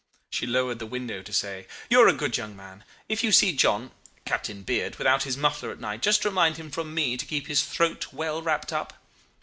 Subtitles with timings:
[0.31, 2.83] She lowered the window to say, 'You are a good young man.
[3.07, 3.91] If you see John
[4.25, 7.61] Captain Beard without his muffler at night, just remind him from me to keep his
[7.63, 8.93] throat well wrapped up.